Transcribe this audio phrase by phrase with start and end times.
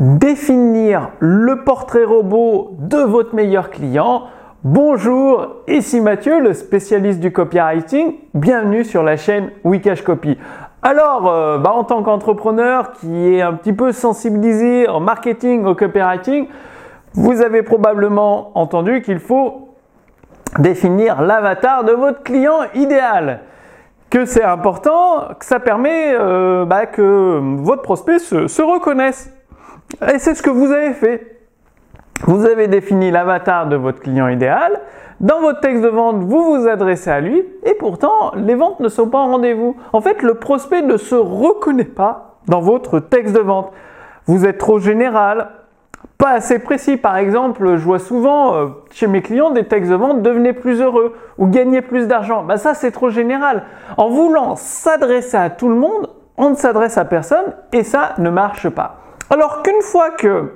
[0.00, 4.24] définir le portrait robot de votre meilleur client.
[4.62, 8.14] Bonjour, ici Mathieu, le spécialiste du copywriting.
[8.34, 10.36] Bienvenue sur la chaîne Wikash Copy.
[10.82, 15.74] Alors, euh, bah, en tant qu'entrepreneur qui est un petit peu sensibilisé en marketing au
[15.74, 16.48] copywriting,
[17.14, 19.70] vous avez probablement entendu qu'il faut
[20.58, 23.40] définir l'avatar de votre client idéal
[24.10, 29.35] que c'est important, que ça permet euh, bah, que votre prospect se, reconnaisse.
[30.12, 31.36] Et c'est ce que vous avez fait.
[32.24, 34.80] Vous avez défini l'avatar de votre client idéal.
[35.20, 38.88] Dans votre texte de vente, vous vous adressez à lui et pourtant, les ventes ne
[38.88, 39.76] sont pas en rendez-vous.
[39.92, 43.72] En fait, le prospect ne se reconnaît pas dans votre texte de vente.
[44.26, 45.48] Vous êtes trop général,
[46.18, 46.96] pas assez précis.
[46.96, 50.80] Par exemple, je vois souvent euh, chez mes clients des textes de vente devenez plus
[50.80, 52.42] heureux ou gagnez plus d'argent.
[52.42, 53.64] Bah ça c'est trop général.
[53.96, 58.30] En voulant s'adresser à tout le monde, on ne s'adresse à personne et ça ne
[58.30, 59.05] marche pas.
[59.30, 60.52] Alors qu'une fois que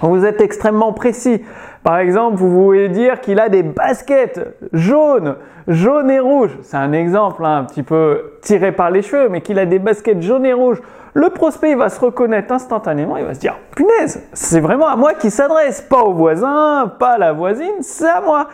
[0.00, 1.42] vous êtes extrêmement précis,
[1.82, 4.40] par exemple, vous voulez dire qu'il a des baskets
[4.72, 5.36] jaunes,
[5.68, 6.56] jaunes et rouges.
[6.62, 9.78] C'est un exemple hein, un petit peu tiré par les cheveux, mais qu'il a des
[9.78, 10.80] baskets jaunes et rouges.
[11.14, 15.12] Le prospect va se reconnaître instantanément, il va se dire punaise, c'est vraiment à moi
[15.12, 18.48] qui s'adresse, pas au voisin, pas à la voisine, c'est à moi.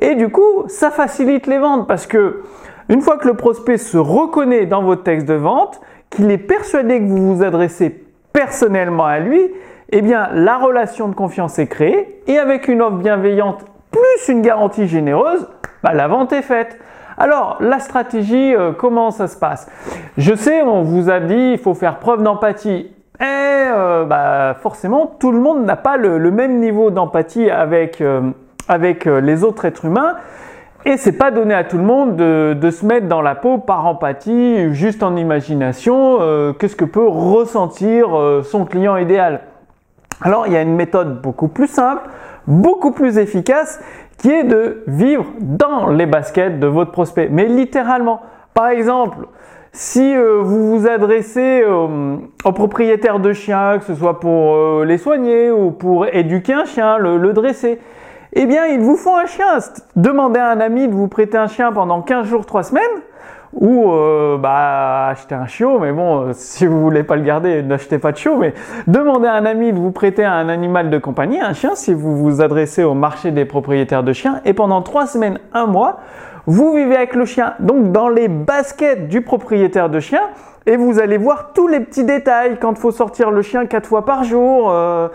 [0.00, 2.44] Et du coup, ça facilite les ventes parce que
[2.88, 7.00] une fois que le prospect se reconnaît dans votre texte de vente, qu'il est persuadé
[7.00, 8.05] que vous vous adressez
[8.36, 9.40] personnellement à lui,
[9.90, 14.42] eh bien la relation de confiance est créée et avec une offre bienveillante plus une
[14.42, 15.48] garantie généreuse,
[15.82, 16.78] bah, la vente est faite.
[17.16, 19.70] Alors, la stratégie, euh, comment ça se passe?
[20.18, 22.90] Je sais, on vous a dit, il faut faire preuve d'empathie.
[23.20, 28.20] Et euh, bah, forcément, tout le monde n'a pas le, même niveau d'empathie avec, euh,
[28.68, 30.16] avec les autres êtres humains.
[30.86, 33.58] Et c'est pas donné à tout le monde de, de, se mettre dans la peau
[33.58, 36.18] par empathie, juste en imagination,
[36.58, 38.08] qu'est-ce que peut ressentir
[38.44, 39.40] son client idéal.
[40.22, 42.02] Alors il y a une méthode beaucoup plus simple,
[42.46, 43.80] beaucoup plus efficace,
[44.18, 47.28] qui est de vivre dans les baskets de votre prospect.
[47.30, 48.20] Mais littéralement,
[48.54, 49.26] par exemple,
[49.72, 54.84] si euh, vous vous adressez euh, aux propriétaires de chiens, que ce soit pour euh,
[54.86, 57.78] les soigner ou pour éduquer un chien, le dresser,
[58.38, 59.58] eh bien, ils vous font un chien.
[59.96, 62.82] Demandez à un ami de vous prêter un chien pendant 15 jours, 3 semaines
[63.54, 67.98] ou euh, bah, acheter un chiot, mais bon, si vous voulez pas le garder, n'achetez
[67.98, 68.52] pas de chiot, mais
[68.86, 72.16] demandez à un ami de vous prêter un animal de compagnie, un chien, si vous
[72.16, 76.00] vous adressez au marché des propriétaires de chiens, et pendant trois semaines, un mois,
[76.46, 80.22] vous vivez avec le chien, donc dans les baskets du propriétaire de chien,
[80.66, 83.88] et vous allez voir tous les petits détails, quand il faut sortir le chien quatre
[83.88, 85.08] fois par jour, euh,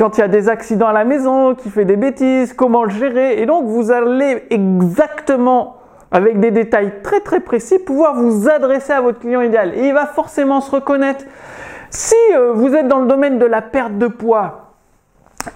[0.00, 2.90] quand il y a des accidents à la maison, qui fait des bêtises, comment le
[2.90, 5.76] gérer, et donc vous allez exactement
[6.10, 9.74] avec des détails très très précis, pouvoir vous adresser à votre client idéal.
[9.76, 11.26] Et il va forcément se reconnaître.
[11.90, 14.70] Si euh, vous êtes dans le domaine de la perte de poids,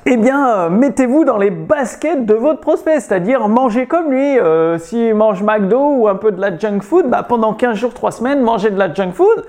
[0.04, 4.38] eh bien, euh, mettez-vous dans les baskets de votre prospect, c'est-à-dire mangez comme lui.
[4.38, 7.94] Euh, S'il mange McDo ou un peu de la junk food, bah, pendant 15 jours,
[7.94, 9.46] 3 semaines, mangez de la junk food.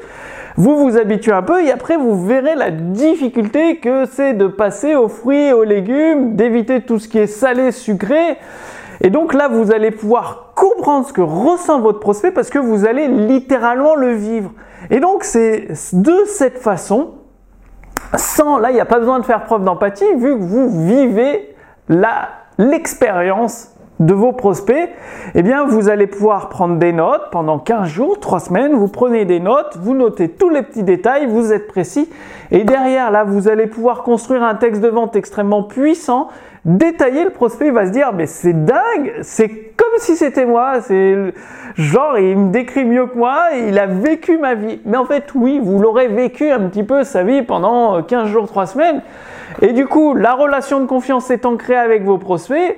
[0.57, 4.95] Vous vous habituez un peu et après vous verrez la difficulté que c'est de passer
[4.95, 8.37] aux fruits aux légumes, d'éviter tout ce qui est salé, sucré.
[9.01, 12.85] Et donc là, vous allez pouvoir comprendre ce que ressent votre prospect parce que vous
[12.85, 14.51] allez littéralement le vivre.
[14.89, 17.15] Et donc c'est de cette façon,
[18.15, 21.53] sans, là, il n'y a pas besoin de faire preuve d'empathie vu que vous vivez
[22.57, 23.74] l'expérience
[24.05, 24.89] de vos prospects,
[25.33, 28.73] eh bien, vous allez pouvoir prendre des notes pendant 15 jours, 3 semaines.
[28.73, 32.09] Vous prenez des notes, vous notez tous les petits détails, vous êtes précis.
[32.51, 36.27] Et derrière, là, vous allez pouvoir construire un texte de vente extrêmement puissant.
[36.65, 40.81] Détailler, le prospect va se dire, mais c'est dingue, c'est comme si c'était moi.
[40.81, 41.33] C'est
[41.75, 44.79] genre, il me décrit mieux que moi, il a vécu ma vie.
[44.85, 48.47] Mais en fait, oui, vous l'aurez vécu un petit peu sa vie pendant 15 jours,
[48.47, 49.01] 3 semaines.
[49.61, 52.77] Et du coup, la relation de confiance étant créée avec vos prospects,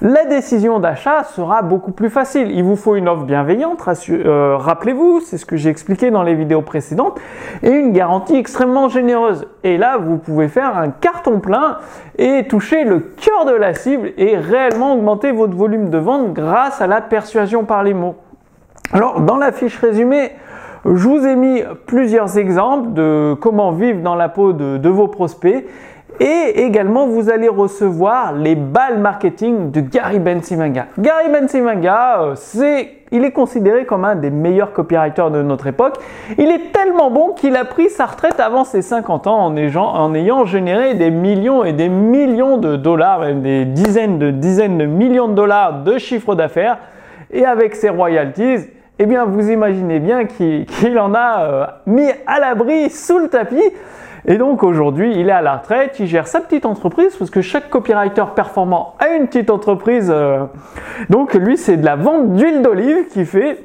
[0.00, 2.52] la décision d'achat sera beaucoup plus facile.
[2.52, 6.34] Il vous faut une offre bienveillante, euh, rappelez-vous, c'est ce que j'ai expliqué dans les
[6.34, 7.18] vidéos précédentes,
[7.64, 9.46] et une garantie extrêmement généreuse.
[9.64, 11.78] Et là, vous pouvez faire un carton plein
[12.16, 16.80] et toucher le cœur de la cible et réellement augmenter votre volume de vente grâce
[16.80, 18.14] à la persuasion par les mots.
[18.92, 20.30] Alors, dans la fiche résumée,
[20.84, 25.66] je vous ai mis plusieurs exemples de comment vivre dans la peau de vos prospects
[26.20, 30.86] et également, vous allez recevoir les balles marketing de Gary Bensimanga.
[30.98, 35.98] Gary Bensimanga, euh, c'est, il est considéré comme un des meilleurs copywriters de notre époque.
[36.36, 39.94] Il est tellement bon qu'il a pris sa retraite avant ses 50 ans en ayant,
[39.94, 44.86] en généré des millions et des millions de dollars, même des dizaines de dizaines de
[44.86, 46.78] millions de dollars de chiffre d'affaires.
[47.30, 48.66] Et avec ses royalties,
[48.98, 53.62] eh bien, vous imaginez bien qu'il en a euh, mis à l'abri sous le tapis
[54.26, 57.40] Et donc aujourd'hui, il est à la retraite, il gère sa petite entreprise parce que
[57.40, 60.10] chaque copywriter performant a une petite entreprise.
[60.14, 60.44] Euh.
[61.08, 63.64] donc lui, c'est de la vente d'huile d'olive qu'il fait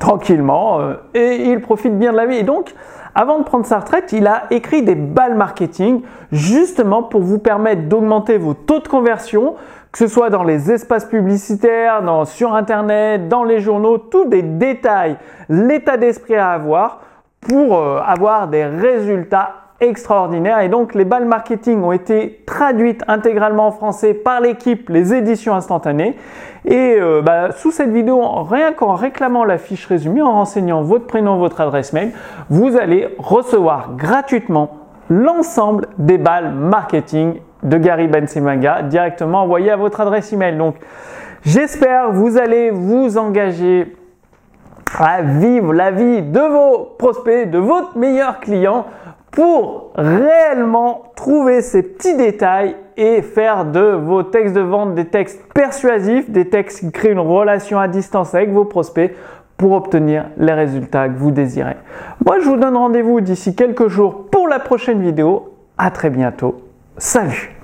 [0.00, 2.36] tranquillement euh, et il profite bien de la vie.
[2.36, 2.74] Et donc,
[3.14, 7.82] avant de prendre sa retraite, il a écrit des balles marketing justement pour vous permettre
[7.82, 9.54] d'augmenter vos taux de conversion,
[9.92, 15.16] que ce soit dans les espaces publicitaires, sur Internet, dans les journaux, tous des détails,
[15.50, 17.00] l'état d'esprit à avoir
[17.42, 20.60] pour euh, avoir des résultats extraordinaires.
[20.60, 25.54] Et donc les balles marketing ont été traduites intégralement en français par l'équipe Les Éditions
[25.54, 26.16] Instantanées.
[26.64, 31.06] Et euh, bah, sous cette vidéo, rien qu'en réclamant la fiche résumée, en renseignant votre
[31.06, 32.12] prénom, votre adresse mail,
[32.48, 34.78] vous allez recevoir gratuitement
[35.10, 40.56] l'ensemble des balles marketing de Gary Bensemanga directement envoyé à votre adresse email.
[40.56, 40.76] Donc
[41.44, 43.96] j'espère vous allez vous engager
[44.98, 48.86] à vivre la vie de vos prospects, de votre meilleur client
[49.30, 55.40] pour réellement trouver ces petits détails et faire de vos textes de vente des textes
[55.54, 59.14] persuasifs, des textes qui créent une relation à distance avec vos prospects
[59.56, 61.76] pour obtenir les résultats que vous désirez.
[62.26, 65.54] Moi, je vous donne rendez-vous d'ici quelques jours pour la prochaine vidéo.
[65.78, 66.60] À très bientôt.
[66.98, 67.61] Salut